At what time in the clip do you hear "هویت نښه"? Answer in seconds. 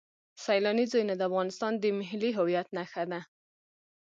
2.37-3.03